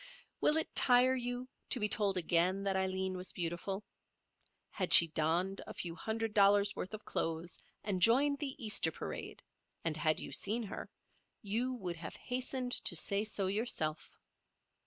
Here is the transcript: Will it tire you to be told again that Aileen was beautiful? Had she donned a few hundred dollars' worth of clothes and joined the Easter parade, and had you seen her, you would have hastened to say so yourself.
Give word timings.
Will 0.39 0.57
it 0.57 0.73
tire 0.73 1.13
you 1.13 1.47
to 1.69 1.79
be 1.79 1.87
told 1.87 2.17
again 2.17 2.63
that 2.63 2.75
Aileen 2.75 3.15
was 3.15 3.31
beautiful? 3.31 3.85
Had 4.71 4.93
she 4.93 5.09
donned 5.09 5.61
a 5.67 5.75
few 5.75 5.93
hundred 5.93 6.33
dollars' 6.33 6.75
worth 6.75 6.95
of 6.95 7.05
clothes 7.05 7.59
and 7.83 8.01
joined 8.01 8.39
the 8.39 8.55
Easter 8.57 8.91
parade, 8.91 9.43
and 9.85 9.95
had 9.97 10.19
you 10.19 10.31
seen 10.31 10.63
her, 10.63 10.89
you 11.43 11.75
would 11.75 11.97
have 11.97 12.15
hastened 12.15 12.71
to 12.71 12.95
say 12.95 13.23
so 13.23 13.45
yourself. 13.45 14.17